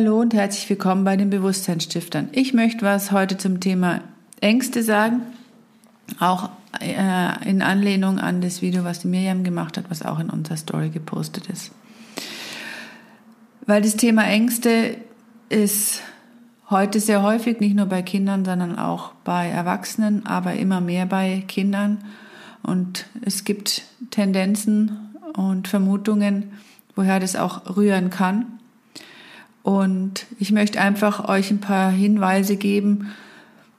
Hallo 0.00 0.20
und 0.20 0.32
herzlich 0.32 0.70
willkommen 0.70 1.02
bei 1.02 1.16
den 1.16 1.28
Bewusstseinsstiftern. 1.28 2.28
Ich 2.30 2.54
möchte 2.54 2.86
was 2.86 3.10
heute 3.10 3.36
zum 3.36 3.58
Thema 3.58 4.02
Ängste 4.40 4.84
sagen, 4.84 5.22
auch 6.20 6.50
äh, 6.80 7.50
in 7.50 7.62
Anlehnung 7.62 8.20
an 8.20 8.40
das 8.40 8.62
Video, 8.62 8.84
was 8.84 9.00
die 9.00 9.08
Miriam 9.08 9.42
gemacht 9.42 9.76
hat, 9.76 9.90
was 9.90 10.04
auch 10.04 10.20
in 10.20 10.30
unserer 10.30 10.56
Story 10.56 10.90
gepostet 10.90 11.48
ist. 11.48 11.72
Weil 13.66 13.82
das 13.82 13.96
Thema 13.96 14.22
Ängste 14.22 14.98
ist 15.48 16.02
heute 16.70 17.00
sehr 17.00 17.24
häufig, 17.24 17.58
nicht 17.58 17.74
nur 17.74 17.86
bei 17.86 18.02
Kindern, 18.02 18.44
sondern 18.44 18.78
auch 18.78 19.14
bei 19.24 19.48
Erwachsenen, 19.48 20.26
aber 20.26 20.52
immer 20.52 20.80
mehr 20.80 21.06
bei 21.06 21.42
Kindern. 21.48 22.04
Und 22.62 23.06
es 23.22 23.42
gibt 23.42 23.82
Tendenzen 24.12 25.12
und 25.36 25.66
Vermutungen, 25.66 26.52
woher 26.94 27.18
das 27.18 27.34
auch 27.34 27.76
rühren 27.76 28.10
kann. 28.10 28.57
Und 29.68 30.24
ich 30.38 30.50
möchte 30.50 30.80
einfach 30.80 31.28
euch 31.28 31.50
ein 31.50 31.60
paar 31.60 31.90
Hinweise 31.90 32.56
geben, 32.56 33.12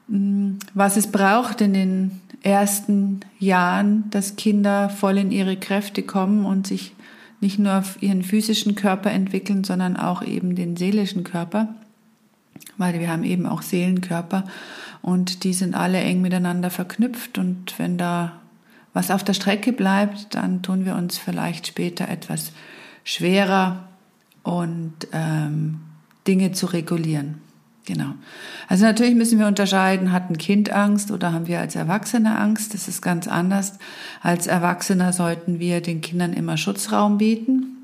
mm, 0.08 0.58
was 0.76 0.98
es 0.98 1.12
braucht 1.12 1.62
in 1.62 1.74
den 1.74 2.22
ersten 2.44 3.22
Jahren, 3.40 4.08
dass 4.12 4.36
Kinder 4.36 4.90
voll 4.90 5.18
in 5.18 5.32
ihre 5.32 5.58
Kräfte 5.58 6.04
kommen 6.04 6.46
und 6.46 6.68
sich 6.68 6.94
nicht 7.42 7.58
nur 7.58 7.80
auf 7.80 8.04
ihren 8.04 8.22
physischen 8.22 8.76
Körper 8.76 9.10
entwickeln, 9.10 9.64
sondern 9.64 9.98
auch 9.98 10.22
eben 10.22 10.56
den 10.56 10.78
seelischen 10.78 11.24
Körper, 11.24 11.74
weil 12.78 13.00
wir 13.00 13.10
haben 13.10 13.24
eben 13.24 13.48
auch 13.48 13.64
Seelenkörper 13.64 14.44
und 15.02 15.44
die 15.44 15.54
sind 15.54 15.74
alle 15.74 15.98
eng 16.02 16.22
miteinander 16.22 16.70
verknüpft. 16.70 17.40
Und 17.40 17.80
wenn 17.80 17.98
da 17.98 18.34
was 18.94 19.10
auf 19.10 19.24
der 19.24 19.34
Strecke 19.34 19.74
bleibt, 19.74 20.36
dann 20.36 20.62
tun 20.62 20.86
wir 20.86 20.94
uns 20.94 21.18
vielleicht 21.18 21.66
später 21.66 22.08
etwas 22.08 22.52
schwerer 23.04 23.89
und 24.44 24.94
ähm, 25.12 25.82
Dinge 26.28 26.52
zu 26.52 26.68
regulieren. 26.68 27.42
Genau. 27.86 28.14
Also 28.68 28.86
natürlich 28.86 29.16
müssen 29.16 29.40
wir 29.40 29.48
unterscheiden, 29.48 30.12
hat 30.12 30.30
ein 30.30 30.38
Kind 30.38 30.70
Angst 30.70 31.10
oder 31.10 31.34
haben 31.34 31.48
wir 31.48 31.60
als 31.60 31.76
Erwachsene 31.76 32.38
Angst? 32.38 32.76
Das 32.76 32.88
ist 32.88 33.02
ganz 33.02 33.28
anders. 33.28 33.80
Als 34.22 34.46
Erwachsener 34.46 35.12
sollten 35.12 35.60
wir 35.60 35.82
den 35.82 36.02
Kindern 36.02 36.34
immer 36.34 36.56
Schutzraum 36.56 37.18
bieten. 37.18 37.78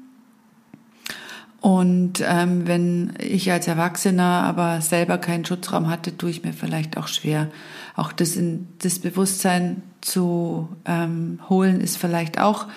Und 1.59 2.23
ähm, 2.23 2.67
wenn 2.67 3.14
ich 3.17 3.52
als 3.52 3.67
Erwachsener 3.67 4.44
aber 4.44 4.81
selber 4.81 5.17
keinen 5.17 5.45
Schutzraum 5.45 5.90
hatte, 5.90 6.16
tue 6.16 6.30
ich 6.30 6.44
mir 6.44 6.53
vielleicht 6.53 6.95
auch 6.95 7.08
schwer. 7.08 7.50
Auch 7.95 8.12
das, 8.12 8.36
in, 8.36 8.67
das 8.84 9.00
Bewusstsein 9.00 9.81
zu 10.02 10.69
ähm, 10.86 11.40
holen 11.50 11.81
ist 11.81 11.97
vielleicht 11.97 12.40
auch 12.40 12.67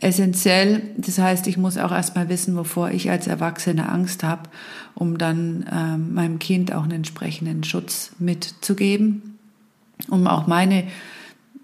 essentiell. 0.00 0.82
Das 0.96 1.18
heißt, 1.18 1.46
ich 1.46 1.56
muss 1.56 1.76
auch 1.76 1.92
erstmal 1.92 2.28
wissen, 2.28 2.56
wovor 2.56 2.90
ich 2.90 3.10
als 3.10 3.26
Erwachsene 3.26 3.88
Angst 3.88 4.22
habe, 4.22 4.42
um 4.94 5.18
dann 5.18 5.66
ähm, 5.72 6.14
meinem 6.14 6.38
Kind 6.38 6.72
auch 6.72 6.82
einen 6.82 6.92
entsprechenden 6.92 7.64
Schutz 7.64 8.12
mitzugeben, 8.18 9.38
um 10.08 10.26
auch 10.26 10.46
meine 10.46 10.84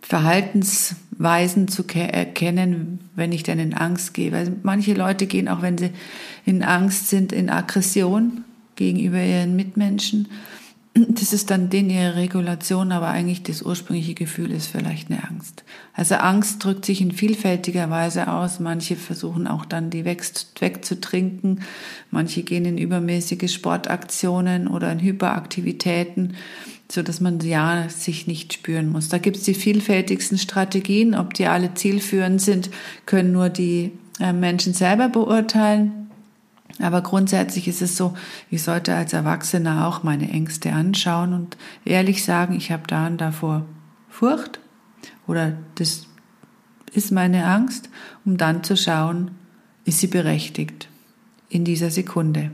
Verhaltensweisen 0.02 1.66
zu 1.68 1.84
erkennen, 1.88 3.00
wenn 3.16 3.32
ich 3.32 3.42
dann 3.42 3.58
in 3.58 3.74
Angst 3.74 4.14
gehe. 4.14 4.30
Weil 4.32 4.52
manche 4.62 4.94
Leute 4.94 5.26
gehen 5.26 5.48
auch, 5.48 5.62
wenn 5.62 5.78
sie 5.78 5.90
in 6.44 6.62
Angst 6.62 7.08
sind, 7.08 7.32
in 7.32 7.50
Aggression 7.50 8.44
gegenüber 8.76 9.20
ihren 9.20 9.56
Mitmenschen. 9.56 10.28
Das 10.98 11.34
ist 11.34 11.50
dann 11.50 11.68
den 11.68 11.90
ihre 11.90 12.16
Regulation, 12.16 12.90
aber 12.90 13.08
eigentlich 13.08 13.42
das 13.42 13.60
ursprüngliche 13.60 14.14
Gefühl 14.14 14.50
ist 14.50 14.68
vielleicht 14.68 15.10
eine 15.10 15.28
Angst. 15.28 15.62
Also 15.92 16.14
Angst 16.14 16.64
drückt 16.64 16.86
sich 16.86 17.02
in 17.02 17.12
vielfältiger 17.12 17.90
Weise 17.90 18.32
aus. 18.32 18.60
Manche 18.60 18.96
versuchen 18.96 19.46
auch 19.46 19.66
dann 19.66 19.90
die 19.90 20.06
wegzutrinken. 20.06 21.60
Manche 22.10 22.42
gehen 22.44 22.64
in 22.64 22.78
übermäßige 22.78 23.52
Sportaktionen 23.52 24.68
oder 24.68 24.90
in 24.90 25.00
Hyperaktivitäten, 25.00 26.34
so 26.90 27.02
dass 27.02 27.20
man 27.20 27.40
ja 27.40 27.90
sich 27.90 28.26
nicht 28.26 28.54
spüren 28.54 28.90
muss. 28.90 29.10
Da 29.10 29.18
gibt 29.18 29.36
es 29.36 29.42
die 29.42 29.54
vielfältigsten 29.54 30.38
Strategien. 30.38 31.14
Ob 31.14 31.34
die 31.34 31.46
alle 31.46 31.74
zielführend 31.74 32.40
sind, 32.40 32.70
können 33.04 33.32
nur 33.32 33.50
die 33.50 33.92
äh, 34.18 34.32
Menschen 34.32 34.72
selber 34.72 35.10
beurteilen. 35.10 36.05
Aber 36.80 37.00
grundsätzlich 37.00 37.68
ist 37.68 37.82
es 37.82 37.96
so, 37.96 38.14
ich 38.50 38.62
sollte 38.62 38.94
als 38.94 39.12
Erwachsener 39.12 39.86
auch 39.86 40.02
meine 40.02 40.30
Ängste 40.30 40.72
anschauen 40.72 41.32
und 41.32 41.56
ehrlich 41.84 42.24
sagen, 42.24 42.54
ich 42.54 42.70
habe 42.70 42.84
da 42.86 43.06
und 43.06 43.18
davor 43.18 43.64
Furcht 44.08 44.60
oder 45.26 45.56
das 45.76 46.06
ist 46.92 47.12
meine 47.12 47.46
Angst, 47.46 47.88
um 48.24 48.36
dann 48.36 48.62
zu 48.62 48.76
schauen, 48.76 49.32
ist 49.84 50.00
sie 50.00 50.06
berechtigt 50.06 50.88
in 51.48 51.64
dieser 51.64 51.90
Sekunde. 51.90 52.50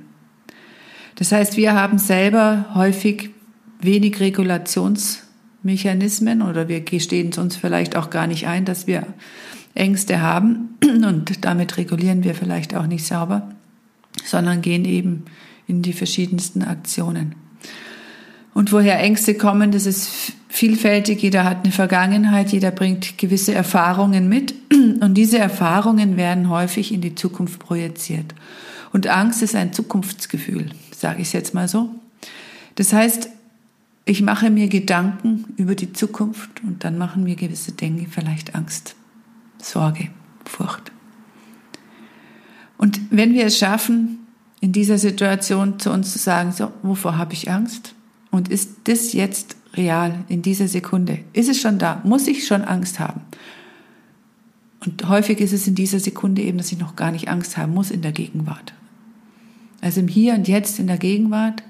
Das 1.17 1.33
heißt, 1.33 1.57
wir 1.57 1.75
haben 1.75 1.99
selber 1.99 2.67
häufig 2.75 3.31
wenig 3.81 4.21
Regulationsmechanismen 4.21 6.43
oder 6.43 6.69
wir 6.69 6.83
gestehen 6.83 7.31
es 7.31 7.39
uns 7.39 7.57
vielleicht 7.57 7.97
auch 7.97 8.11
gar 8.11 8.27
nicht 8.27 8.47
ein, 8.47 8.65
dass 8.65 8.87
wir 8.87 9.07
Ängste 9.75 10.21
haben 10.21 10.79
und 10.83 11.45
damit 11.45 11.77
regulieren 11.77 12.25
wir 12.25 12.35
vielleicht 12.35 12.75
auch 12.75 12.87
nicht 12.87 13.07
sauber 13.07 13.51
sondern 14.25 14.63
gehen 14.63 14.85
eben 14.85 15.25
in 15.67 15.83
die 15.83 15.93
verschiedensten 15.93 16.63
Aktionen. 16.63 17.35
Und 18.55 18.73
woher 18.73 18.99
Ängste 19.01 19.35
kommen, 19.35 19.73
das 19.73 19.87
ist 19.87 20.33
vielfältig. 20.49 21.23
Jeder 21.23 21.45
hat 21.45 21.65
eine 21.65 21.73
Vergangenheit, 21.73 22.53
jeder 22.53 22.71
bringt 22.71 23.17
gewisse 23.17 23.55
Erfahrungen 23.55 24.29
mit 24.29 24.55
und 25.01 25.15
diese 25.15 25.39
Erfahrungen 25.39 26.17
werden 26.17 26.51
häufig 26.51 26.93
in 26.93 27.01
die 27.01 27.15
Zukunft 27.15 27.59
projiziert. 27.59 28.35
Und 28.93 29.07
Angst 29.07 29.43
ist 29.43 29.55
ein 29.55 29.73
Zukunftsgefühl, 29.73 30.71
sage 30.95 31.23
ich 31.23 31.33
jetzt 31.33 31.55
mal 31.55 31.67
so. 31.67 31.89
Das 32.75 32.93
heißt, 32.93 33.31
ich 34.05 34.21
mache 34.21 34.51
mir 34.51 34.69
Gedanken 34.69 35.55
über 35.57 35.75
die 35.75 35.93
Zukunft 35.93 36.51
und 36.63 36.85
dann 36.85 36.99
machen 36.99 37.25
mir 37.25 37.37
gewisse 37.37 37.73
Dinge 37.73 38.07
vielleicht 38.11 38.55
Angst, 38.55 38.97
Sorge, 39.59 40.09
Furcht. 40.45 40.93
Und 42.83 43.01
wenn 43.13 43.33
wir 43.33 43.47
es 43.47 43.59
schaffen, 43.59 44.27
in 44.61 44.73
dieser 44.73 44.99
Situation 44.99 45.79
zu 45.79 45.93
uns 45.93 46.11
zu 46.11 46.19
sagen, 46.19 46.51
so, 46.51 46.73
wovor 46.83 47.17
habe 47.17 47.33
ich 47.33 47.49
Angst? 47.49 47.95
Und 48.33 48.49
ist 48.49 48.71
das 48.85 49.13
jetzt 49.13 49.55
real 49.75 50.25
in 50.27 50.43
dieser 50.43 50.67
Sekunde? 50.67 51.21
Ist 51.33 51.49
es 51.49 51.61
schon 51.61 51.79
da? 51.79 52.01
Muss 52.03 52.27
ich 52.27 52.45
schon 52.45 52.63
Angst 52.63 52.99
haben? 52.99 53.21
Und 54.85 55.09
häufig 55.09 55.39
ist 55.39 55.53
es 55.53 55.69
in 55.69 55.77
dieser 55.77 56.01
Sekunde 56.01 56.43
eben, 56.43 56.59
dass 56.59 56.73
ich 56.73 56.79
noch 56.81 56.97
gar 56.97 57.13
nicht 57.13 57.29
Angst 57.29 57.57
haben 57.57 57.73
muss 57.73 57.93
in 57.93 58.03
der 58.03 58.11
Gegenwart. 58.11 58.75
Also 59.81 60.01
im 60.01 60.09
Hier 60.09 60.35
und 60.35 60.49
Jetzt 60.49 60.81
in 60.81 60.89
der 60.89 60.99
Gegenwart 60.99 61.63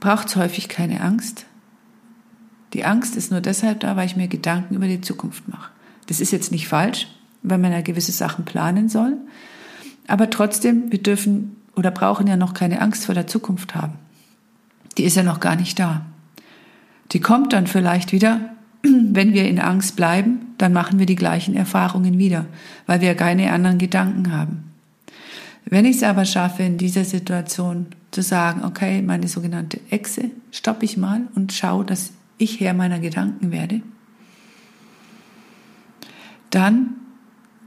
braucht 0.00 0.26
es 0.26 0.34
häufig 0.34 0.68
keine 0.68 1.02
Angst. 1.02 1.46
Die 2.72 2.84
Angst 2.84 3.14
ist 3.14 3.30
nur 3.30 3.40
deshalb 3.40 3.78
da, 3.78 3.94
weil 3.94 4.06
ich 4.06 4.16
mir 4.16 4.26
Gedanken 4.26 4.74
über 4.74 4.88
die 4.88 5.02
Zukunft 5.02 5.46
mache. 5.46 5.70
Das 6.08 6.20
ist 6.20 6.32
jetzt 6.32 6.50
nicht 6.50 6.66
falsch, 6.66 7.06
weil 7.44 7.58
man 7.58 7.70
ja 7.70 7.80
gewisse 7.80 8.10
Sachen 8.10 8.44
planen 8.44 8.88
soll. 8.88 9.16
Aber 10.10 10.28
trotzdem, 10.28 10.90
wir 10.90 11.00
dürfen 11.00 11.56
oder 11.76 11.92
brauchen 11.92 12.26
ja 12.26 12.36
noch 12.36 12.52
keine 12.52 12.80
Angst 12.80 13.06
vor 13.06 13.14
der 13.14 13.28
Zukunft 13.28 13.76
haben. 13.76 13.92
Die 14.98 15.04
ist 15.04 15.16
ja 15.16 15.22
noch 15.22 15.38
gar 15.38 15.54
nicht 15.54 15.78
da. 15.78 16.04
Die 17.12 17.20
kommt 17.20 17.52
dann 17.52 17.68
vielleicht 17.68 18.10
wieder, 18.10 18.40
wenn 18.82 19.32
wir 19.32 19.48
in 19.48 19.60
Angst 19.60 19.94
bleiben, 19.94 20.40
dann 20.58 20.72
machen 20.72 20.98
wir 20.98 21.06
die 21.06 21.14
gleichen 21.14 21.54
Erfahrungen 21.54 22.18
wieder, 22.18 22.46
weil 22.86 23.00
wir 23.00 23.14
keine 23.14 23.52
anderen 23.52 23.78
Gedanken 23.78 24.32
haben. 24.32 24.64
Wenn 25.64 25.84
ich 25.84 25.98
es 25.98 26.02
aber 26.02 26.24
schaffe, 26.24 26.64
in 26.64 26.76
dieser 26.76 27.04
Situation 27.04 27.86
zu 28.10 28.22
sagen, 28.22 28.64
okay, 28.64 29.02
meine 29.02 29.28
sogenannte 29.28 29.78
Echse, 29.90 30.32
stoppe 30.50 30.84
ich 30.84 30.96
mal 30.96 31.28
und 31.36 31.52
schaue, 31.52 31.84
dass 31.84 32.10
ich 32.36 32.58
Herr 32.58 32.74
meiner 32.74 32.98
Gedanken 32.98 33.52
werde, 33.52 33.80
dann 36.50 36.96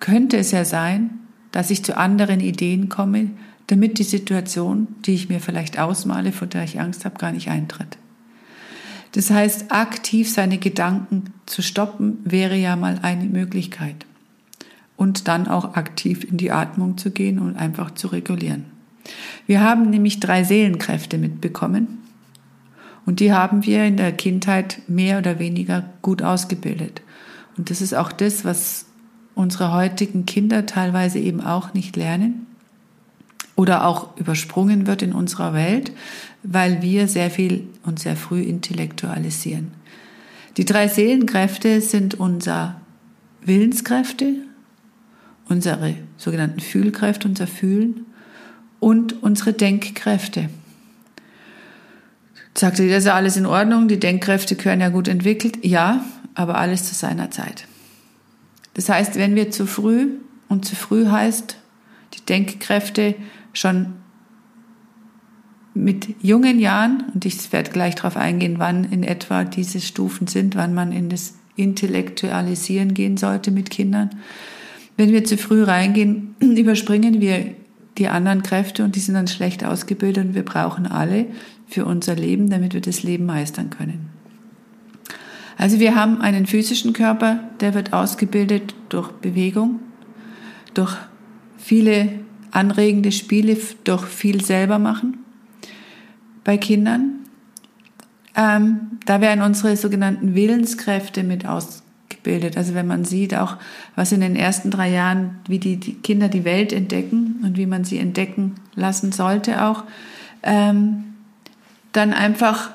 könnte 0.01 0.36
es 0.36 0.51
ja 0.51 0.66
sein, 0.66 1.19
dass 1.54 1.70
ich 1.70 1.86
zu 1.86 1.96
anderen 1.96 2.42
Ideen 2.42 2.90
komme, 2.90 3.30
damit 3.68 4.00
die 4.00 4.04
Situation, 4.04 4.88
die 5.06 5.14
ich 5.14 5.30
mir 5.30 5.40
vielleicht 5.40 5.80
ausmale, 5.80 6.34
vor 6.34 6.48
der 6.48 6.66
ich 6.66 6.82
Angst 6.82 7.06
habe, 7.06 7.18
gar 7.18 7.32
nicht 7.32 7.48
eintritt. 7.48 7.98
Das 9.14 9.30
heißt, 9.30 9.72
aktiv 9.72 10.30
seine 10.30 10.58
Gedanken 10.58 11.26
zu 11.46 11.62
stoppen, 11.62 12.18
wäre 12.26 12.58
ja 12.58 12.76
mal 12.76 13.00
eine 13.04 13.26
Möglichkeit. 13.26 14.08
Und 14.98 15.28
dann 15.28 15.48
auch 15.48 15.76
aktiv 15.76 16.24
in 16.24 16.38
die 16.38 16.52
Atmung 16.52 16.98
zu 16.98 17.12
gehen 17.12 17.38
und 17.38 17.56
einfach 17.56 17.92
zu 17.92 18.08
regulieren. 18.08 18.66
Wir 19.46 19.62
haben 19.62 19.90
nämlich 19.92 20.20
drei 20.20 20.44
Seelenkräfte 20.44 21.20
mitbekommen 21.20 22.00
und 23.06 23.20
die 23.20 23.32
haben 23.32 23.64
wir 23.64 23.86
in 23.86 23.98
der 23.98 24.12
Kindheit 24.12 24.82
mehr 24.88 25.20
oder 25.20 25.38
weniger 25.38 25.86
gut 26.02 26.24
ausgebildet. 26.24 27.02
Und 27.58 27.70
das 27.70 27.82
ist 27.82 27.94
auch 27.94 28.12
das, 28.12 28.44
was 28.44 28.86
unsere 29.35 29.74
heutigen 29.74 30.25
Kinder 30.25 30.65
teilweise 30.65 31.19
eben 31.19 31.41
auch 31.41 31.74
nicht 31.74 31.95
lernen 31.95 32.45
oder 33.56 33.85
auch 33.85 34.18
übersprungen 34.18 34.88
wird 34.88 35.01
in 35.01 35.13
unserer 35.13 35.53
Welt, 35.53 35.91
weil 36.44 36.81
wir 36.81 37.07
sehr 37.07 37.30
viel 37.30 37.68
und 37.83 38.00
sehr 38.00 38.15
früh 38.15 38.41
intellektualisieren. 38.41 39.71
Die 40.57 40.65
drei 40.65 40.88
Seelenkräfte 40.88 41.81
sind 41.81 42.15
unser 42.15 42.81
Willenskräfte, 43.41 44.35
unsere 45.50 45.95
sogenannten 46.18 46.59
Fühlkräfte, 46.59 47.27
unser 47.27 47.47
Fühlen 47.47 48.06
und 48.80 49.24
unsere 49.24 49.53
Denkkräfte. 49.53 50.50
Sagt 52.56 52.80
ihr, 52.80 52.88
das 52.88 53.00
ist 53.00 53.06
ja 53.06 53.15
alles 53.15 53.35
in 53.35 53.47
Ordnung, 53.47 53.88
die 53.88 54.00
Denkkräfte 54.00 54.56
gehören 54.56 54.80
ja 54.80 54.89
gut 54.89 55.07
entwickelt. 55.07 55.57
Ja, 55.63 56.06
aber 56.35 56.57
alles 56.57 56.85
zu 56.85 56.94
seiner 56.94 57.31
Zeit. 57.31 57.65
Das 58.74 58.90
heißt, 58.90 59.16
wenn 59.16 59.36
wir 59.36 59.52
zu 59.52 59.66
früh, 59.66 60.10
und 60.50 60.66
zu 60.66 60.75
früh 60.75 61.08
heißt, 61.08 61.58
die 62.14 62.25
Denkkräfte 62.25 63.16
schon 63.54 63.94
mit 65.74 66.16
jungen 66.22 66.60
Jahren, 66.60 67.06
und 67.14 67.25
ich 67.25 67.52
werde 67.52 67.72
gleich 67.72 67.96
darauf 67.96 68.18
eingehen, 68.18 68.56
wann 68.58 68.84
in 68.86 69.04
etwa 69.04 69.44
diese 69.44 69.81
Stufen 69.81 70.28
sind, 70.28 70.56
wann 70.56 70.74
man 70.74 70.92
in 70.92 71.10
das 71.10 71.36
Intellektualisieren 71.56 72.94
gehen 72.94 73.18
sollte 73.18 73.52
mit 73.52 73.70
Kindern. 73.70 74.10
Wenn 74.98 75.12
wir 75.12 75.24
zu 75.24 75.38
früh 75.38 75.64
reingehen, 75.64 76.36
überspringen 76.40 77.22
wir 77.22 77.56
die 77.98 78.08
anderen 78.08 78.42
Kräfte 78.42 78.84
und 78.84 78.96
die 78.96 79.00
sind 79.00 79.16
dann 79.16 79.28
schlecht 79.28 79.64
ausgebildet 79.64 80.26
und 80.26 80.36
wir 80.36 80.46
brauchen 80.46 80.88
alle 80.88 81.28
für 81.68 81.86
unser 81.86 82.16
Leben, 82.16 82.50
damit 82.50 82.74
wir 82.74 82.81
das 82.81 83.04
Leben 83.04 83.26
meistern 83.26 83.69
können. 83.69 84.12
Also 85.58 85.80
wir 85.80 85.96
haben 85.96 86.22
einen 86.22 86.46
physischen 86.46 86.94
Körper, 86.94 87.40
der 87.60 87.74
wird 87.74 87.94
ausgebildet 87.94 88.76
durch 88.90 89.12
Bewegung, 89.12 89.80
durch 90.74 90.96
viele 91.58 92.10
anregende 92.52 93.12
Spiele, 93.12 93.58
durch 93.84 94.06
viel 94.06 94.44
selber 94.44 94.80
machen 94.80 95.20
bei 96.44 96.58
Kindern. 96.58 97.20
Ähm, 98.36 99.00
da 99.06 99.22
werden 99.22 99.44
unsere 99.44 99.78
sogenannten 99.78 100.36
Willenskräfte 100.36 101.24
mit 101.24 101.46
ausgebildet. 101.46 102.58
Also 102.58 102.74
wenn 102.74 102.88
man 102.88 103.06
sieht 103.06 103.36
auch, 103.36 103.58
was 103.96 104.12
in 104.12 104.22
den 104.22 104.36
ersten 104.36 104.72
drei 104.72 104.90
Jahren, 104.90 105.40
wie 105.48 105.60
die, 105.60 105.78
die 105.78 105.94
Kinder 105.94 106.30
die 106.30 106.44
Welt 106.44 106.74
entdecken 106.74 107.42
und 107.44 107.58
wie 107.58 107.66
man 107.66 107.84
sie 107.84 108.00
entdecken 108.00 108.56
lassen 108.76 109.12
sollte 109.12 109.64
auch, 109.64 109.84
ähm, 110.42 111.04
dann 111.92 112.12
einfach 112.12 112.72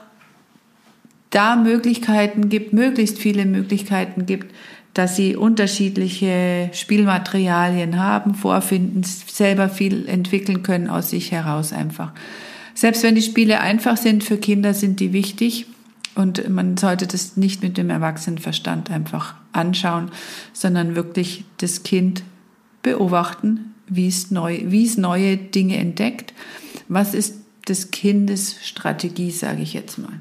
da 1.31 1.57
Möglichkeiten 1.57 2.49
gibt, 2.49 2.73
möglichst 2.73 3.19
viele 3.19 3.45
Möglichkeiten 3.45 4.27
gibt, 4.27 4.55
dass 4.95 5.17
sie 5.17 5.37
unterschiedliche 5.37 6.71
Spielmaterialien 6.73 8.03
haben, 8.03 8.35
vorfinden, 8.35 9.03
selber 9.05 9.69
viel 9.69 10.09
entwickeln 10.09 10.63
können 10.63 10.89
aus 10.89 11.11
sich 11.11 11.31
heraus 11.31 11.73
einfach. 11.73 12.13
Selbst 12.75 13.03
wenn 13.03 13.15
die 13.15 13.23
Spiele 13.23 13.61
einfach 13.61 13.97
sind 13.97 14.25
für 14.25 14.39
Kinder, 14.39 14.75
sind 14.75 15.01
die 15.01 15.13
wichtig 15.13 15.67
und 16.15 16.49
man 16.49 16.77
sollte 16.77 17.07
das 17.07 17.37
nicht 17.37 17.63
mit 17.63 17.77
dem 17.77 17.91
Erwachsenenverstand 17.91 18.91
einfach 18.91 19.35
anschauen, 19.53 20.11
sondern 20.53 20.97
wirklich 20.97 21.45
das 21.59 21.83
Kind 21.83 22.23
beobachten, 22.83 23.75
wie 23.87 24.09
es, 24.09 24.31
neu, 24.31 24.63
wie 24.67 24.85
es 24.85 24.97
neue 24.97 25.37
Dinge 25.37 25.77
entdeckt. 25.77 26.35
Was 26.89 27.15
ist 27.15 27.37
des 27.69 27.91
Kindes 27.91 28.57
Strategie, 28.63 29.31
sage 29.31 29.63
ich 29.63 29.75
jetzt 29.75 29.99
mal. 29.99 30.21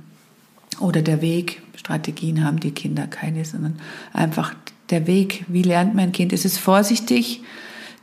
Oder 0.79 1.01
der 1.01 1.21
Weg. 1.21 1.61
Strategien 1.75 2.43
haben 2.43 2.59
die 2.59 2.71
Kinder 2.71 3.07
keine, 3.07 3.45
sondern 3.45 3.79
einfach 4.13 4.53
der 4.89 5.07
Weg. 5.07 5.45
Wie 5.47 5.63
lernt 5.63 5.95
mein 5.95 6.11
Kind? 6.11 6.33
Ist 6.33 6.45
es 6.45 6.57
vorsichtig? 6.57 7.41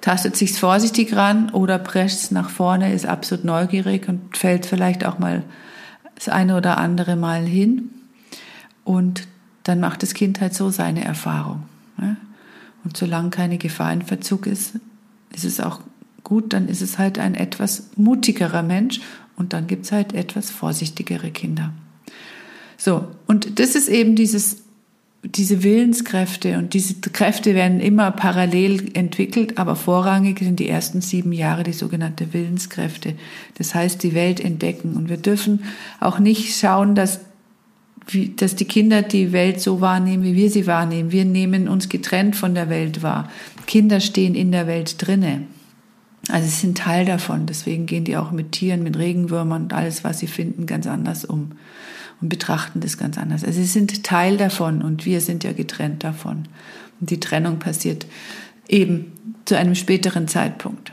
Tastet 0.01 0.37
sich 0.37 0.53
vorsichtig 0.59 1.17
ran 1.17 1.51
oder 1.51 1.79
prescht 1.79 2.17
es 2.17 2.31
nach 2.31 2.51
vorne, 2.51 2.93
ist 2.93 3.07
absolut 3.07 3.45
neugierig 3.45 4.09
und 4.09 4.37
fällt 4.37 4.67
vielleicht 4.67 5.05
auch 5.05 5.19
mal 5.19 5.43
das 6.15 6.29
eine 6.29 6.57
oder 6.57 6.79
andere 6.79 7.17
Mal 7.17 7.45
hin. 7.45 7.91
Und 8.85 9.27
dann 9.63 9.81
macht 9.81 10.03
das 10.03 10.13
Kind 10.15 10.41
halt 10.41 10.55
so 10.55 10.71
seine 10.71 11.05
Erfahrung. 11.05 11.63
Und 12.85 12.97
solange 12.97 13.31
keine 13.31 13.57
Gefahr 13.57 13.93
in 13.93 14.03
Verzug 14.03 14.47
ist, 14.47 14.75
ist 15.35 15.45
es 15.45 15.59
auch 15.59 15.81
gut, 16.23 16.53
dann 16.53 16.69
ist 16.69 16.83
es 16.83 16.99
halt 16.99 17.19
ein 17.19 17.35
etwas 17.35 17.91
mutigerer 17.97 18.63
Mensch 18.63 19.01
und 19.37 19.53
dann 19.53 19.67
gibt's 19.67 19.91
halt 19.91 20.13
etwas 20.13 20.51
vorsichtigere 20.51 21.31
Kinder. 21.31 21.73
So, 22.85 23.07
und 23.27 23.59
das 23.61 23.77
ist 23.77 23.89
eben 23.89 24.15
dieses, 24.15 24.59
diese 25.23 25.63
Willenskräfte 25.63 26.59
und 26.59 26.75
diese 26.75 26.97
Kräfte 27.01 27.55
werden 27.55 27.81
immer 27.81 28.11
parallel 28.11 28.91
entwickelt, 28.93 29.57
aber 29.57 29.75
vorrangig 29.75 30.41
sind 30.41 30.61
die 30.61 30.69
ersten 30.69 31.01
sieben 31.01 31.33
Jahre 31.33 31.63
die 31.63 31.73
sogenannte 31.73 32.35
Willenskräfte. 32.35 33.15
Das 33.57 33.75
heißt, 33.75 34.03
die 34.03 34.13
Welt 34.13 34.39
entdecken. 34.39 34.97
Und 34.97 35.09
wir 35.09 35.17
dürfen 35.17 35.65
auch 35.99 36.19
nicht 36.19 36.59
schauen, 36.59 36.95
dass 36.95 37.21
wie, 38.07 38.35
dass 38.37 38.55
die 38.55 38.67
Kinder 38.67 39.01
die 39.01 39.33
Welt 39.33 39.63
so 39.63 39.81
wahrnehmen, 39.81 40.23
wie 40.23 40.35
wir 40.35 40.51
sie 40.51 40.67
wahrnehmen. 40.67 41.11
Wir 41.11 41.25
nehmen 41.25 41.69
uns 41.69 41.89
getrennt 41.89 42.37
von 42.37 42.55
der 42.55 42.69
Welt 42.69 43.03
wahr. 43.03 43.31
Kinder 43.65 44.01
stehen 44.01 44.35
in 44.35 44.53
der 44.53 44.67
Welt 44.67 44.97
drinne. 44.99 45.45
Also 46.29 46.47
sie 46.47 46.61
sind 46.61 46.77
Teil 46.77 47.07
davon. 47.07 47.47
Deswegen 47.47 47.87
gehen 47.87 48.05
die 48.05 48.19
auch 48.19 48.31
mit 48.31 48.53
Tieren, 48.53 48.83
mit 48.83 48.99
Regenwürmern 48.99 49.63
und 49.63 49.73
alles, 49.73 50.05
was 50.05 50.19
sie 50.19 50.27
finden, 50.27 50.67
ganz 50.67 50.87
anders 50.87 51.25
um 51.25 51.53
und 52.21 52.29
betrachten 52.29 52.81
das 52.81 52.99
ganz 52.99 53.19
anders. 53.19 53.45
Also 53.45 53.61
sie 53.61 53.67
sind 53.67 54.05
Teil 54.05 54.37
davon 54.37 54.83
und 54.83 55.05
wir 55.05 55.21
sind 55.21 55.45
ja 55.45 55.53
getrennt 55.53 56.05
davon. 56.05 56.45
Und 57.01 57.11
die 57.11 57.21
Trennung 57.21 57.59
passiert 57.59 58.07
eben 58.69 59.13
zu 59.45 59.57
einem 59.57 59.75
späteren 59.75 60.29
Zeitpunkt. 60.29 60.93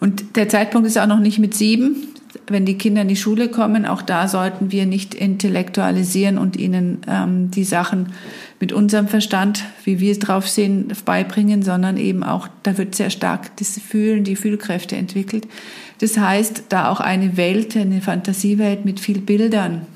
Und 0.00 0.36
der 0.36 0.48
Zeitpunkt 0.48 0.88
ist 0.88 0.98
auch 0.98 1.06
noch 1.06 1.20
nicht 1.20 1.38
mit 1.38 1.54
sieben. 1.54 2.08
Wenn 2.46 2.64
die 2.64 2.78
Kinder 2.78 3.02
in 3.02 3.08
die 3.08 3.16
Schule 3.16 3.48
kommen, 3.48 3.86
auch 3.86 4.02
da 4.02 4.28
sollten 4.28 4.72
wir 4.72 4.86
nicht 4.86 5.14
intellektualisieren 5.14 6.38
und 6.38 6.56
ihnen 6.56 6.98
ähm, 7.06 7.50
die 7.50 7.64
Sachen 7.64 8.12
mit 8.60 8.72
unserem 8.72 9.08
Verstand, 9.08 9.64
wie 9.84 10.00
wir 10.00 10.12
es 10.12 10.20
drauf 10.20 10.48
sehen, 10.48 10.92
beibringen, 11.04 11.62
sondern 11.62 11.96
eben 11.96 12.22
auch, 12.22 12.48
da 12.62 12.78
wird 12.78 12.94
sehr 12.94 13.10
stark 13.10 13.56
das 13.56 13.78
Fühlen, 13.78 14.24
die 14.24 14.36
Fühlkräfte 14.36 14.96
entwickelt. 14.96 15.46
Das 16.00 16.18
heißt, 16.18 16.64
da 16.68 16.88
auch 16.88 17.00
eine 17.00 17.36
Welt, 17.36 17.76
eine 17.76 18.00
Fantasiewelt 18.00 18.84
mit 18.84 19.00
viel 19.00 19.20
Bildern, 19.20 19.86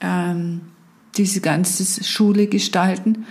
ähm, 0.00 0.60
diese 1.16 1.40
ganze 1.40 2.04
Schule 2.04 2.46
gestalten 2.46 3.26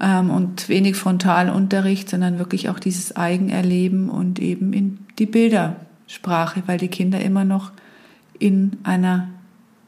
ähm, 0.00 0.30
und 0.30 0.68
wenig 0.68 0.96
Frontalunterricht, 0.96 2.08
sondern 2.08 2.38
wirklich 2.38 2.68
auch 2.68 2.78
dieses 2.78 3.16
Eigenerleben 3.16 4.08
und 4.08 4.38
eben 4.38 4.72
in 4.72 4.98
die 5.18 5.26
Bildersprache, 5.26 6.62
weil 6.66 6.78
die 6.78 6.88
Kinder 6.88 7.20
immer 7.20 7.44
noch 7.44 7.72
in 8.38 8.78
einer, 8.84 9.28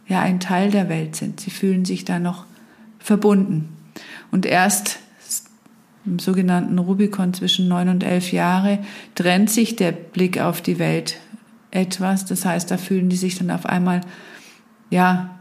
ja, 0.07 0.21
ein 0.21 0.41
Teil 0.41 0.71
der 0.71 0.89
Welt 0.89 1.17
sind. 1.17 1.41
Sie 1.41 1.51
fühlen 1.51 1.85
sich 1.85 2.05
da 2.05 2.19
noch 2.19 2.45
verbunden. 2.99 3.69
Und 4.31 4.47
erst 4.47 4.99
im 6.07 6.19
sogenannten 6.19 6.79
Rubikon 6.79 7.35
zwischen 7.35 7.69
neun 7.69 7.89
und 7.91 8.03
elf 8.03 8.33
Jahre 8.33 8.79
trennt 9.15 9.51
sich 9.51 9.77
der 9.77 9.93
Blick 9.93 10.41
auf 10.41 10.63
die 10.63 10.79
Welt 10.79 11.19
etwas. 11.71 12.25
Das 12.25 12.47
heißt, 12.47 12.71
da 12.71 12.79
fühlen 12.79 13.11
die 13.11 13.17
sich 13.17 13.37
dann 13.37 13.51
auf 13.51 13.67
einmal, 13.67 14.01
ja, 14.89 15.38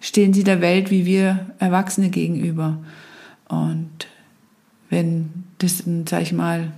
stehen 0.00 0.32
sie 0.32 0.44
der 0.44 0.60
Welt 0.60 0.90
wie 0.90 1.06
wir 1.06 1.50
Erwachsene 1.58 2.08
gegenüber. 2.10 2.78
Und 3.48 4.06
wenn 4.88 5.44
das, 5.58 5.84
sag 6.08 6.22
ich 6.22 6.32
mal, 6.32 6.72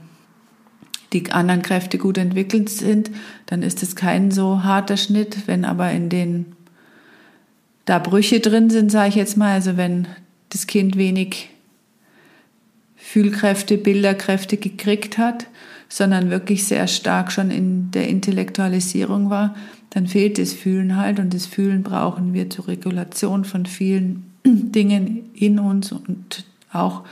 die 1.13 1.31
anderen 1.31 1.63
Kräfte 1.63 1.99
gut 1.99 2.19
entwickelt 2.19 2.69
sind, 2.69 3.11
dann 3.47 3.63
ist 3.63 3.83
es 3.83 3.97
kein 3.97 4.31
so 4.31 4.65
harter 4.65 4.97
Schnitt. 4.97 5.47
Wenn 5.47 5.65
aber 5.65 5.91
in 5.93 6.09
den 6.09 6.47
da 7.85 7.99
Brüche 7.99 8.41
drin 8.41 8.71
sind, 8.71 8.91
sage 8.91 9.11
ich 9.11 9.15
jetzt 9.17 9.37
mal, 9.37 9.53
also 9.53 9.77
wenn 9.77 10.07
das 10.51 10.67
Kind 10.67 10.97
wenig 10.97 11.51
Fühlkräfte, 12.97 13.77
Bilderkräfte 13.77 14.57
gekriegt 14.57 15.19
hat, 15.19 15.47
sondern 15.89 16.31
wirklich 16.31 16.65
sehr 16.65 16.87
stark 16.87 17.33
schon 17.33 17.51
in 17.51 17.91
der 17.91 18.09
Intellektualisierung 18.09 19.29
war, 19.29 19.55
dann 19.95 20.07
fehlt 20.07 20.39
das 20.39 20.55
Fühlen 20.55 20.97
halt 20.97 21.21
und 21.21 21.35
das 21.35 21.45
Fühlen 21.45 21.83
brauchen 21.83 22.33
wir 22.33 22.49
zur 22.49 22.67
Regulation 22.67 23.45
von 23.45 23.67
vielen 23.67 24.25
Dingen 24.47 25.31
in 25.35 25.59
uns 25.59 25.93
und 25.93 26.47
auch 26.73 27.03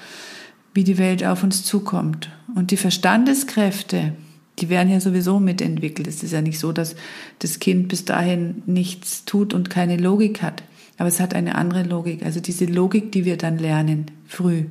wie 0.73 0.83
die 0.83 0.97
Welt 0.97 1.23
auf 1.23 1.43
uns 1.43 1.63
zukommt. 1.63 2.31
Und 2.55 2.71
die 2.71 2.79
Verstandeskräfte, 2.79 4.15
die 4.61 4.71
werden 4.71 4.91
ja 4.91 4.99
sowieso 4.99 5.41
mitentwickelt. 5.41 6.09
Es 6.09 6.23
ist 6.23 6.33
ja 6.33 6.41
nicht 6.41 6.59
so, 6.59 6.73
dass 6.73 6.97
das 7.41 7.59
Kind 7.59 7.89
bis 7.89 8.07
dahin 8.07 8.63
nichts 8.65 9.27
tut 9.27 9.53
und 9.53 9.69
keine 9.69 9.99
Logik 9.99 10.41
hat. 10.41 10.63
Aber 10.97 11.09
es 11.09 11.21
hat 11.21 11.35
eine 11.35 11.57
andere 11.57 11.83
Logik. 11.83 12.25
Also 12.25 12.41
diese 12.41 12.65
Logik, 12.65 13.13
die 13.13 13.27
wir 13.27 13.37
dann 13.37 13.59
lernen, 13.59 14.07
früh. 14.27 14.65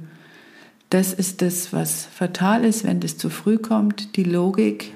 Das 0.90 1.14
ist 1.14 1.44
das, 1.44 1.74
was 1.74 2.06
fatal 2.06 2.66
ist, 2.66 2.84
wenn 2.86 3.02
das 3.02 3.18
zu 3.18 3.30
früh 3.30 3.60
kommt. 3.60 4.16
Die 4.16 4.24
Logik 4.24 4.94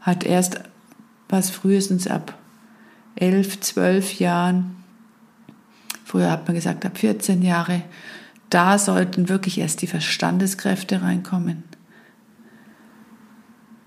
hat 0.00 0.24
erst 0.24 0.62
was 1.32 1.48
frühestens 1.48 2.06
ab 2.06 2.38
elf, 3.14 3.58
zwölf 3.60 4.18
Jahren. 4.18 4.76
Früher 6.04 6.30
hat 6.30 6.46
man 6.46 6.54
gesagt, 6.54 6.84
ab 6.84 6.98
14 6.98 7.40
Jahre. 7.40 7.82
Da 8.50 8.78
sollten 8.78 9.30
wirklich 9.30 9.58
erst 9.58 9.80
die 9.80 9.86
Verstandeskräfte 9.86 11.00
reinkommen. 11.00 11.62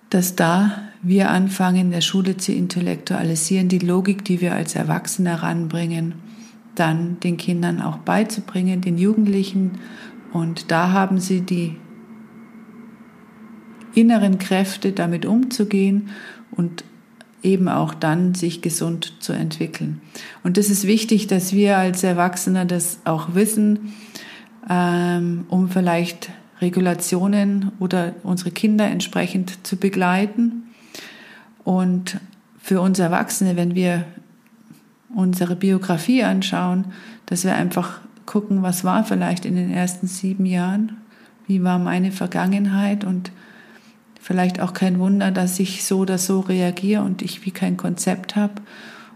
Dass 0.09 0.35
da 0.35 0.89
wir 1.03 1.29
anfangen, 1.29 1.81
in 1.81 1.91
der 1.91 2.01
Schule 2.01 2.35
zu 2.35 2.51
intellektualisieren, 2.51 3.67
die 3.69 3.79
Logik, 3.79 4.25
die 4.25 4.41
wir 4.41 4.55
als 4.55 4.73
Erwachsene 4.73 5.29
heranbringen, 5.29 6.15
dann 6.73 7.19
den 7.19 7.37
Kindern 7.37 7.79
auch 7.79 7.97
beizubringen, 7.97 8.81
den 8.81 8.97
Jugendlichen. 8.97 9.77
Und 10.33 10.71
da 10.71 10.91
haben 10.91 11.19
sie 11.19 11.41
die 11.41 11.77
inneren 13.93 14.39
Kräfte, 14.39 14.93
damit 14.93 15.27
umzugehen 15.27 16.09
und 16.49 16.83
eben 17.45 17.69
auch 17.69 17.93
dann 17.93 18.33
sich 18.33 18.61
gesund 18.61 19.13
zu 19.19 19.31
entwickeln. 19.31 20.01
Und 20.43 20.57
das 20.57 20.69
ist 20.69 20.85
wichtig, 20.85 21.27
dass 21.27 21.53
wir 21.53 21.77
als 21.77 22.03
Erwachsene 22.03 22.65
das 22.65 22.99
auch 23.05 23.35
wissen, 23.35 23.93
ähm, 24.69 25.45
um 25.47 25.69
vielleicht 25.69 26.29
Regulationen 26.59 27.71
oder 27.79 28.13
unsere 28.23 28.51
Kinder 28.51 28.85
entsprechend 28.85 29.65
zu 29.65 29.77
begleiten. 29.77 30.63
Und 31.63 32.19
für 32.59 32.81
uns 32.81 32.99
Erwachsene, 32.99 33.55
wenn 33.55 33.75
wir 33.75 34.05
unsere 35.13 35.55
Biografie 35.55 36.23
anschauen, 36.23 36.85
dass 37.27 37.43
wir 37.43 37.55
einfach 37.55 37.99
gucken, 38.25 38.63
was 38.63 38.83
war 38.83 39.03
vielleicht 39.03 39.45
in 39.45 39.55
den 39.55 39.71
ersten 39.71 40.07
sieben 40.07 40.45
Jahren, 40.45 40.97
wie 41.47 41.63
war 41.63 41.77
meine 41.77 42.11
Vergangenheit 42.11 43.03
und 43.03 43.31
vielleicht 44.25 44.60
auch 44.60 44.74
kein 44.74 44.98
Wunder, 44.98 45.29
dass 45.29 45.60
ich 45.60 45.86
so 45.86 46.00
oder 46.00 46.17
so 46.17 46.39
reagiere 46.39 47.03
und 47.03 47.22
ich 47.22 47.46
wie 47.46 47.51
kein 47.51 47.77
Konzept 47.77 48.36
habe. 48.36 48.55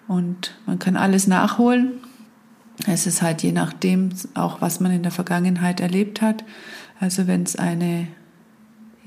Und 0.07 0.53
man 0.67 0.77
kann 0.77 0.95
alles 0.95 1.25
nachholen. 1.25 1.93
Es 2.85 3.07
ist 3.07 3.23
halt 3.23 3.41
je 3.41 3.51
nachdem 3.51 4.11
auch, 4.35 4.61
was 4.61 4.79
man 4.79 4.91
in 4.91 5.01
der 5.01 5.11
Vergangenheit 5.11 5.79
erlebt 5.79 6.21
hat. 6.21 6.43
Also 6.99 7.25
wenn 7.25 7.41
es 7.41 7.55
eine 7.55 8.07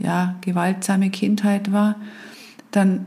ja, 0.00 0.34
gewaltsame 0.40 1.08
Kindheit 1.10 1.70
war, 1.70 1.94
dann 2.72 3.06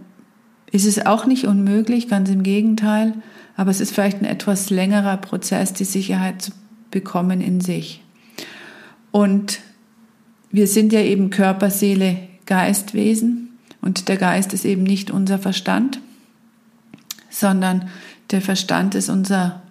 ist 0.72 0.86
es 0.86 1.06
auch 1.06 1.26
nicht 1.26 1.48
unmöglich, 1.48 2.08
ganz 2.08 2.30
im 2.30 2.44
Gegenteil. 2.44 3.16
Aber 3.58 3.72
es 3.72 3.82
ist 3.82 3.94
vielleicht 3.94 4.22
ein 4.22 4.26
etwas 4.26 4.70
längerer 4.70 5.18
Prozess, 5.18 5.74
die 5.74 5.84
Sicherheit 5.84 6.42
zu 6.42 6.54
bekommen 6.92 7.42
in 7.42 7.60
sich. 7.60 8.06
Und 9.12 9.60
wir 10.50 10.68
sind 10.68 10.94
ja 10.94 11.02
eben 11.02 11.30
Körper, 11.30 11.70
Seele, 11.70 12.20
Geistwesen 12.46 13.58
und 13.82 14.08
der 14.08 14.18
Geist 14.18 14.54
ist 14.54 14.66
eben 14.66 14.84
nicht 14.84 15.12
unser 15.12 15.40
Verstand, 15.40 16.00
sondern 17.30 17.90
der 18.32 18.42
Verstand 18.42 18.96
ist 18.96 19.10
unser 19.10 19.62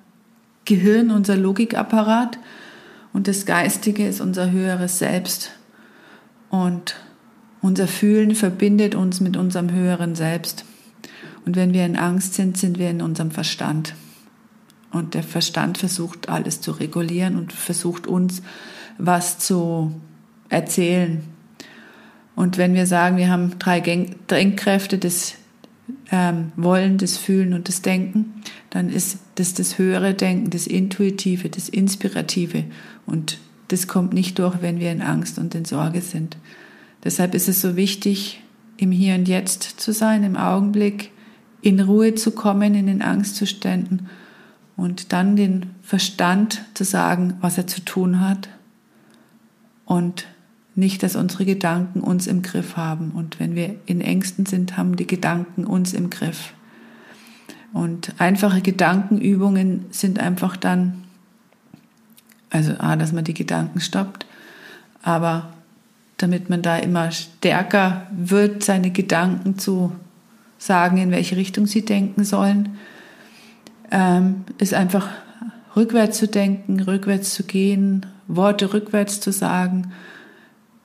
Gehirn, 0.64 1.10
unser 1.10 1.36
Logikapparat 1.36 2.38
und 3.12 3.28
das 3.28 3.46
Geistige 3.46 4.06
ist 4.06 4.20
unser 4.20 4.50
höheres 4.50 4.98
Selbst. 4.98 5.52
Und 6.50 6.96
unser 7.62 7.88
Fühlen 7.88 8.34
verbindet 8.34 8.94
uns 8.94 9.20
mit 9.20 9.36
unserem 9.36 9.72
höheren 9.72 10.14
Selbst. 10.14 10.64
Und 11.46 11.56
wenn 11.56 11.72
wir 11.72 11.86
in 11.86 11.96
Angst 11.96 12.34
sind, 12.34 12.56
sind 12.56 12.78
wir 12.78 12.90
in 12.90 13.02
unserem 13.02 13.30
Verstand. 13.30 13.94
Und 14.90 15.14
der 15.14 15.22
Verstand 15.22 15.78
versucht 15.78 16.28
alles 16.28 16.60
zu 16.60 16.72
regulieren 16.72 17.36
und 17.36 17.52
versucht 17.52 18.06
uns 18.06 18.42
was 18.98 19.38
zu 19.38 19.92
erzählen, 20.48 21.22
und 22.36 22.58
wenn 22.58 22.74
wir 22.74 22.86
sagen, 22.86 23.16
wir 23.16 23.30
haben 23.30 23.58
drei 23.58 23.80
Denkkräfte, 23.80 24.98
das 24.98 25.34
ähm, 26.10 26.52
Wollen, 26.56 26.98
das 26.98 27.16
Fühlen 27.16 27.54
und 27.54 27.68
das 27.68 27.82
Denken, 27.82 28.42
dann 28.70 28.88
ist 28.90 29.18
das 29.36 29.54
das 29.54 29.78
höhere 29.78 30.14
Denken, 30.14 30.50
das 30.50 30.66
Intuitive, 30.66 31.48
das 31.48 31.68
Inspirative. 31.68 32.64
Und 33.06 33.38
das 33.68 33.86
kommt 33.86 34.12
nicht 34.12 34.38
durch, 34.38 34.62
wenn 34.62 34.80
wir 34.80 34.90
in 34.90 35.02
Angst 35.02 35.38
und 35.38 35.54
in 35.54 35.64
Sorge 35.64 36.00
sind. 36.00 36.36
Deshalb 37.04 37.34
ist 37.34 37.48
es 37.48 37.60
so 37.60 37.76
wichtig, 37.76 38.42
im 38.76 38.90
Hier 38.90 39.14
und 39.14 39.28
Jetzt 39.28 39.80
zu 39.80 39.92
sein, 39.92 40.24
im 40.24 40.36
Augenblick, 40.36 41.12
in 41.62 41.80
Ruhe 41.80 42.14
zu 42.14 42.32
kommen 42.32 42.74
in 42.74 42.86
den 42.86 43.00
Angstzuständen 43.00 44.08
und 44.76 45.12
dann 45.12 45.36
den 45.36 45.66
Verstand 45.82 46.64
zu 46.74 46.84
sagen, 46.84 47.34
was 47.40 47.56
er 47.56 47.66
zu 47.66 47.84
tun 47.84 48.20
hat 48.20 48.48
und 49.84 50.26
nicht, 50.76 51.02
dass 51.02 51.16
unsere 51.16 51.44
Gedanken 51.44 52.00
uns 52.00 52.26
im 52.26 52.42
Griff 52.42 52.76
haben. 52.76 53.12
Und 53.12 53.38
wenn 53.38 53.54
wir 53.54 53.76
in 53.86 54.00
Ängsten 54.00 54.46
sind, 54.46 54.76
haben 54.76 54.96
die 54.96 55.06
Gedanken 55.06 55.64
uns 55.64 55.92
im 55.92 56.10
Griff. 56.10 56.52
Und 57.72 58.14
einfache 58.18 58.60
Gedankenübungen 58.60 59.86
sind 59.90 60.18
einfach 60.18 60.56
dann, 60.56 61.04
also 62.50 62.72
A, 62.78 62.96
dass 62.96 63.12
man 63.12 63.24
die 63.24 63.34
Gedanken 63.34 63.80
stoppt, 63.80 64.26
aber 65.02 65.52
damit 66.16 66.50
man 66.50 66.62
da 66.62 66.76
immer 66.76 67.10
stärker 67.10 68.06
wird, 68.12 68.62
seine 68.62 68.90
Gedanken 68.90 69.58
zu 69.58 69.92
sagen, 70.58 70.98
in 70.98 71.10
welche 71.10 71.36
Richtung 71.36 71.66
sie 71.66 71.84
denken 71.84 72.24
sollen, 72.24 72.78
ähm, 73.90 74.44
ist 74.58 74.72
einfach 74.72 75.08
rückwärts 75.74 76.18
zu 76.18 76.28
denken, 76.28 76.80
rückwärts 76.80 77.34
zu 77.34 77.42
gehen, 77.42 78.06
Worte 78.28 78.72
rückwärts 78.72 79.20
zu 79.20 79.32
sagen 79.32 79.92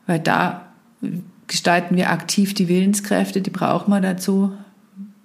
weil 0.09 0.19
da 0.19 0.65
gestalten 1.45 1.95
wir 1.95 2.09
aktiv 2.09 2.55
die 2.55 2.67
Willenskräfte, 2.67 3.41
die 3.41 3.51
brauchen 3.51 3.91
wir 3.91 4.01
dazu. 4.01 4.53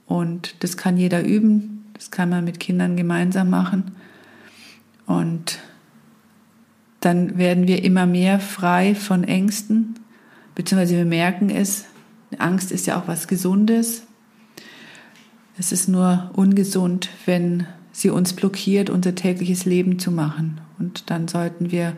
Und 0.05 0.63
das 0.63 0.77
kann 0.77 0.99
jeder 0.99 1.25
üben, 1.25 1.87
das 1.95 2.11
kann 2.11 2.29
man 2.29 2.45
mit 2.45 2.61
Kindern 2.61 2.95
gemeinsam 2.95 3.49
machen. 3.49 3.93
Und 5.07 5.59
dann 7.01 7.39
werden 7.39 7.67
wir 7.67 7.83
immer 7.83 8.05
mehr 8.05 8.41
frei 8.41 8.95
von 8.95 9.25
Ängsten, 9.25 9.95
beziehungsweise 10.55 10.99
wir 10.99 11.07
merken 11.07 11.49
es, 11.49 11.87
Angst 12.37 12.71
ist 12.71 12.87
ja 12.87 13.01
auch 13.01 13.09
was 13.09 13.27
Gesundes. 13.27 14.03
Es 15.59 15.73
ist 15.73 15.89
nur 15.89 16.31
ungesund, 16.35 17.09
wenn 17.25 17.67
sie 17.91 18.11
uns 18.11 18.35
blockiert, 18.35 18.91
unser 18.91 19.15
tägliches 19.15 19.65
Leben 19.65 19.99
zu 19.99 20.11
machen. 20.11 20.61
Und 20.79 21.09
dann 21.09 21.27
sollten 21.27 21.71
wir 21.71 21.97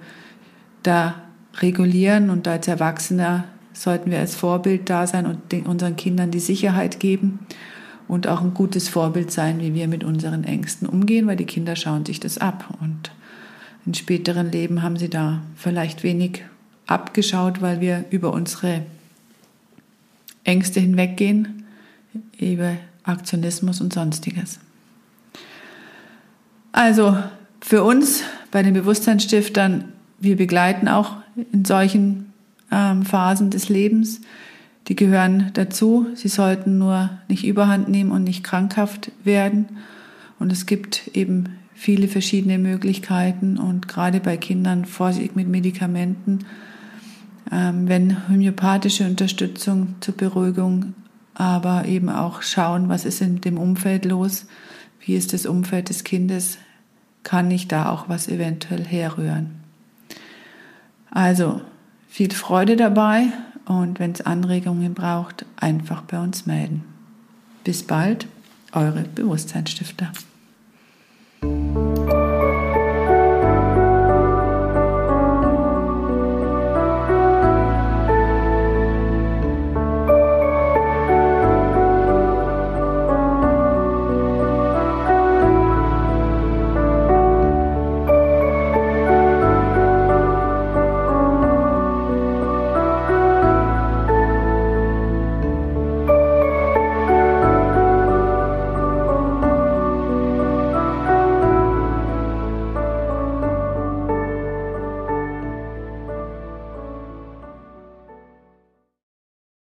da 0.84 1.25
regulieren 1.62 2.30
und 2.30 2.46
als 2.48 2.68
Erwachsener 2.68 3.44
sollten 3.72 4.10
wir 4.10 4.18
als 4.18 4.34
Vorbild 4.34 4.88
da 4.88 5.06
sein 5.06 5.26
und 5.26 5.52
den, 5.52 5.66
unseren 5.66 5.96
Kindern 5.96 6.30
die 6.30 6.40
Sicherheit 6.40 7.00
geben 7.00 7.40
und 8.08 8.26
auch 8.26 8.40
ein 8.40 8.54
gutes 8.54 8.88
Vorbild 8.88 9.30
sein, 9.30 9.60
wie 9.60 9.75
wir 9.75 9.88
mit 9.88 10.04
unseren 10.04 10.44
Ängsten 10.44 10.88
umgehen, 10.88 11.26
weil 11.26 11.36
die 11.36 11.44
Kinder 11.44 11.76
schauen 11.76 12.06
sich 12.06 12.20
das 12.20 12.38
ab 12.38 12.75
und 12.80 13.10
in 13.84 13.94
späteren 13.94 14.50
Leben 14.50 14.82
haben 14.82 14.96
sie 14.96 15.08
da 15.08 15.42
vielleicht 15.56 16.02
wenig 16.02 16.44
abgeschaut, 16.86 17.62
weil 17.62 17.80
wir 17.80 18.04
über 18.10 18.32
unsere 18.32 18.82
Ängste 20.42 20.80
hinweggehen, 20.80 21.64
über 22.38 22.76
Aktionismus 23.04 23.80
und 23.80 23.92
sonstiges. 23.92 24.58
Also 26.72 27.16
für 27.60 27.84
uns 27.84 28.22
bei 28.50 28.62
den 28.62 28.75
Bewusstseinsstiftern, 28.75 29.92
wir 30.18 30.37
begleiten 30.37 30.88
auch 30.88 31.16
in 31.52 31.64
solchen 31.64 32.32
ähm, 32.70 33.04
Phasen 33.04 33.50
des 33.50 33.68
Lebens. 33.68 34.20
Die 34.88 34.96
gehören 34.96 35.50
dazu. 35.54 36.06
Sie 36.14 36.28
sollten 36.28 36.78
nur 36.78 37.11
nicht 37.28 37.44
überhand 37.44 37.88
nehmen 37.88 38.12
und 38.12 38.25
nicht 38.25 38.44
krankhaft 38.44 39.11
werden. 39.25 39.66
Und 40.38 40.52
es 40.52 40.66
gibt 40.66 41.08
eben 41.14 41.58
viele 41.75 42.08
verschiedene 42.08 42.58
Möglichkeiten 42.58 43.58
und 43.58 43.87
gerade 43.87 44.20
bei 44.20 44.37
Kindern 44.37 44.87
Vorsicht 44.87 45.37
mit 45.37 45.46
Medikamenten, 45.46 46.40
ähm, 47.52 47.88
wenn 47.88 48.28
homöopathische 48.28 49.04
Unterstützung 49.04 49.94
zur 50.00 50.16
Beruhigung, 50.16 50.94
aber 51.35 51.85
eben 51.85 52.08
auch 52.08 52.40
schauen, 52.42 52.88
was 52.88 53.04
ist 53.04 53.20
in 53.20 53.42
dem 53.42 53.58
Umfeld 53.58 54.06
los, 54.06 54.46
wie 55.00 55.16
ist 55.16 55.35
das 55.35 55.44
Umfeld 55.44 55.90
des 55.90 56.02
Kindes, 56.02 56.58
kann 57.23 57.50
ich 57.50 57.68
da 57.68 57.90
auch 57.90 58.08
was 58.08 58.28
eventuell 58.28 58.85
herrühren. 58.85 59.65
Also 61.16 61.62
viel 62.08 62.30
Freude 62.30 62.76
dabei 62.76 63.28
und 63.64 63.99
wenn 63.99 64.12
es 64.12 64.20
Anregungen 64.20 64.92
braucht, 64.92 65.46
einfach 65.56 66.02
bei 66.02 66.20
uns 66.20 66.44
melden. 66.44 66.85
Bis 67.64 67.87
bald, 67.87 68.26
eure 68.73 69.00
Bewusstseinsstifter. 69.14 70.12